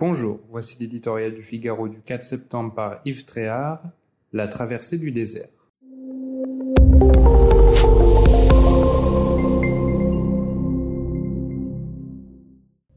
Bonjour, 0.00 0.38
voici 0.48 0.76
l'éditorial 0.78 1.34
du 1.34 1.42
Figaro 1.42 1.88
du 1.88 2.00
4 2.00 2.22
septembre 2.22 2.72
par 2.72 3.00
Yves 3.04 3.24
Tréhard, 3.24 3.82
La 4.32 4.46
traversée 4.46 4.96
du 4.96 5.10
désert. 5.10 5.48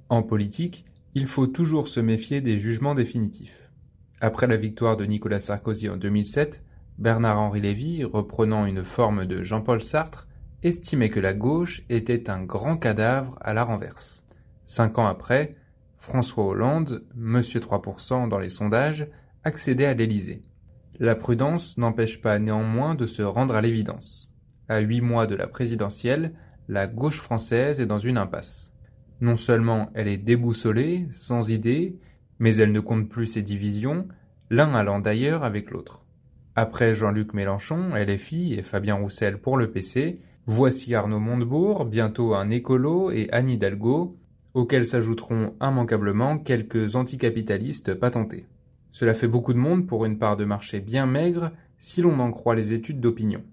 En 0.10 0.22
politique, 0.22 0.86
il 1.16 1.26
faut 1.26 1.48
toujours 1.48 1.88
se 1.88 2.00
méfier 2.00 2.40
des 2.40 2.60
jugements 2.60 2.94
définitifs. 2.94 3.72
Après 4.20 4.46
la 4.46 4.58
victoire 4.58 4.96
de 4.96 5.06
Nicolas 5.06 5.40
Sarkozy 5.40 5.90
en 5.90 5.98
2007, 5.98 6.64
Bernard-Henri 7.00 7.62
Lévy, 7.62 8.04
reprenant 8.04 8.68
une 8.68 8.84
forme 8.84 9.26
de 9.26 9.42
Jean-Paul 9.42 9.84
Sartre, 9.84 10.28
estimait 10.62 11.10
que 11.10 11.20
la 11.20 11.34
gauche 11.34 11.82
était 11.90 12.30
un 12.30 12.44
grand 12.44 12.78
cadavre 12.78 13.40
à 13.42 13.56
la 13.56 13.64
renverse. 13.64 14.24
Cinq 14.68 15.00
ans 15.00 15.08
après, 15.08 15.56
François 16.02 16.48
Hollande, 16.48 17.04
monsieur 17.14 17.60
3% 17.60 18.28
dans 18.28 18.40
les 18.40 18.50
sondages, 18.50 19.08
accédait 19.44 19.86
à 19.86 19.94
l'Élysée. 19.94 20.42
La 20.98 21.14
prudence 21.14 21.78
n'empêche 21.78 22.22
pas 22.22 22.40
néanmoins 22.40 22.96
de 22.96 23.06
se 23.06 23.22
rendre 23.22 23.54
à 23.54 23.62
l'évidence. 23.62 24.32
À 24.68 24.80
huit 24.80 25.02
mois 25.02 25.28
de 25.28 25.36
la 25.36 25.46
présidentielle, 25.46 26.34
la 26.68 26.88
gauche 26.88 27.22
française 27.22 27.80
est 27.80 27.86
dans 27.86 28.00
une 28.00 28.18
impasse. 28.18 28.74
Non 29.22 29.36
seulement 29.36 29.92
elle 29.94 30.08
est 30.08 30.18
déboussolée, 30.18 31.06
sans 31.12 31.52
idée, 31.52 32.00
mais 32.40 32.56
elle 32.56 32.72
ne 32.72 32.80
compte 32.80 33.08
plus 33.08 33.28
ses 33.28 33.44
divisions, 33.44 34.08
l'un 34.50 34.74
allant 34.74 35.02
d'ailleurs 35.02 35.44
avec 35.44 35.70
l'autre. 35.70 36.04
Après 36.56 36.96
Jean-Luc 36.96 37.36
Mélenchon, 37.36 37.92
LFI 37.94 38.56
et 38.56 38.64
Fabien 38.64 38.96
Roussel 38.96 39.38
pour 39.38 39.56
le 39.56 39.70
PC, 39.70 40.20
voici 40.48 40.96
Arnaud 40.96 41.20
Montebourg, 41.20 41.86
bientôt 41.86 42.34
un 42.34 42.50
écolo 42.50 43.12
et 43.12 43.30
Anne 43.32 43.50
Hidalgo, 43.50 44.18
auxquels 44.54 44.86
s'ajouteront 44.86 45.54
immanquablement 45.62 46.38
quelques 46.38 46.96
anticapitalistes 46.96 47.94
patentés. 47.94 48.46
Cela 48.92 49.14
fait 49.14 49.28
beaucoup 49.28 49.54
de 49.54 49.58
monde 49.58 49.88
pour 49.88 50.06
une 50.06 50.18
part 50.18 50.38
de 50.38 50.46
marché 50.46 50.80
bien 50.80 51.06
maigre 51.06 51.52
si 51.78 52.02
l'on 52.02 52.20
en 52.20 52.32
croit 52.32 52.56
les 52.56 52.74
études 52.74 53.00
d'opinion. 53.00 53.44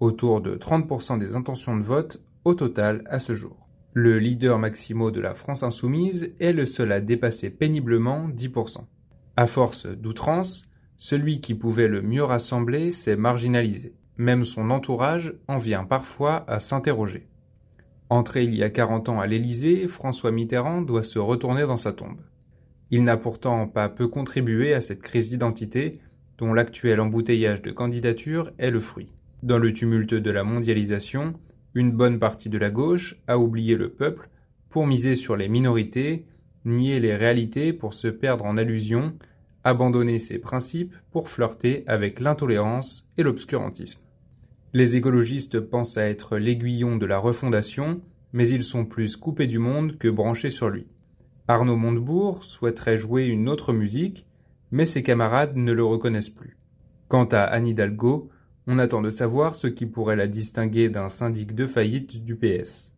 Autour 0.00 0.40
de 0.40 0.56
30% 0.56 1.18
des 1.18 1.36
intentions 1.36 1.76
de 1.76 1.82
vote 1.82 2.20
au 2.44 2.54
total 2.54 3.04
à 3.06 3.18
ce 3.18 3.34
jour. 3.34 3.68
Le 3.92 4.18
leader 4.18 4.58
maximo 4.58 5.10
de 5.10 5.20
la 5.20 5.34
France 5.34 5.62
insoumise 5.62 6.32
est 6.40 6.52
le 6.52 6.66
seul 6.66 6.92
à 6.92 7.00
dépasser 7.00 7.50
péniblement 7.50 8.28
10%. 8.28 8.84
À 9.36 9.46
force 9.46 9.86
d'outrance, 9.86 10.68
celui 10.96 11.40
qui 11.40 11.54
pouvait 11.54 11.88
le 11.88 12.02
mieux 12.02 12.24
rassembler 12.24 12.92
s'est 12.92 13.16
marginalisé. 13.16 13.94
Même 14.16 14.44
son 14.44 14.70
entourage 14.70 15.34
en 15.48 15.58
vient 15.58 15.84
parfois 15.84 16.44
à 16.46 16.60
s'interroger. 16.60 17.26
Entré 18.10 18.44
il 18.44 18.54
y 18.54 18.62
a 18.64 18.70
quarante 18.70 19.08
ans 19.08 19.20
à 19.20 19.26
l'Élysée, 19.26 19.86
François 19.86 20.32
Mitterrand 20.32 20.82
doit 20.82 21.04
se 21.04 21.18
retourner 21.18 21.62
dans 21.62 21.76
sa 21.76 21.92
tombe. 21.92 22.20
Il 22.90 23.04
n'a 23.04 23.16
pourtant 23.16 23.68
pas 23.68 23.88
peu 23.88 24.08
contribué 24.08 24.74
à 24.74 24.80
cette 24.80 25.00
crise 25.00 25.30
d'identité 25.30 26.00
dont 26.36 26.52
l'actuel 26.52 27.00
embouteillage 27.00 27.62
de 27.62 27.70
candidatures 27.70 28.50
est 28.58 28.70
le 28.70 28.80
fruit. 28.80 29.12
Dans 29.42 29.58
le 29.58 29.72
tumulte 29.72 30.14
de 30.14 30.30
la 30.30 30.42
mondialisation, 30.42 31.34
une 31.74 31.92
bonne 31.92 32.18
partie 32.18 32.48
de 32.48 32.58
la 32.58 32.70
gauche 32.70 33.16
a 33.28 33.38
oublié 33.38 33.76
le 33.76 33.88
peuple 33.88 34.28
pour 34.70 34.86
miser 34.86 35.14
sur 35.14 35.36
les 35.36 35.48
minorités, 35.48 36.26
nier 36.64 36.98
les 36.98 37.14
réalités 37.14 37.72
pour 37.72 37.94
se 37.94 38.08
perdre 38.08 38.44
en 38.44 38.56
allusions 38.56 39.14
abandonner 39.64 40.18
ses 40.18 40.38
principes 40.38 40.94
pour 41.10 41.28
flirter 41.28 41.84
avec 41.86 42.20
l'intolérance 42.20 43.10
et 43.16 43.22
l'obscurantisme. 43.22 44.00
Les 44.72 44.96
écologistes 44.96 45.60
pensent 45.60 45.98
à 45.98 46.08
être 46.08 46.36
l'aiguillon 46.36 46.96
de 46.96 47.06
la 47.06 47.18
refondation, 47.18 48.00
mais 48.32 48.48
ils 48.48 48.62
sont 48.62 48.84
plus 48.84 49.16
coupés 49.16 49.46
du 49.46 49.58
monde 49.58 49.96
que 49.98 50.08
branchés 50.08 50.50
sur 50.50 50.70
lui. 50.70 50.88
Arnaud 51.48 51.76
Montebourg 51.76 52.44
souhaiterait 52.44 52.96
jouer 52.96 53.26
une 53.26 53.48
autre 53.48 53.72
musique, 53.72 54.26
mais 54.70 54.86
ses 54.86 55.02
camarades 55.02 55.56
ne 55.56 55.72
le 55.72 55.84
reconnaissent 55.84 56.30
plus. 56.30 56.56
Quant 57.08 57.24
à 57.24 57.42
Anne 57.42 57.66
Hidalgo, 57.66 58.30
on 58.66 58.78
attend 58.78 59.02
de 59.02 59.10
savoir 59.10 59.56
ce 59.56 59.66
qui 59.66 59.86
pourrait 59.86 60.16
la 60.16 60.28
distinguer 60.28 60.88
d'un 60.88 61.08
syndic 61.08 61.54
de 61.54 61.66
faillite 61.66 62.24
du 62.24 62.36
PS. 62.36 62.94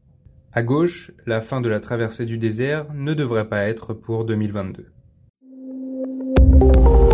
À 0.53 0.63
gauche, 0.63 1.13
la 1.25 1.41
fin 1.41 1.63
de 1.63 1.71
la 1.71 1.81
traversée 1.81 2.27
du 2.27 2.37
désert 2.37 2.93
ne 2.93 3.15
devrait 3.15 3.49
pas 3.49 3.63
être 3.63 3.95
pour 3.95 4.27
2022. 4.27 4.93
Thank 6.63 6.87
you. 6.87 7.12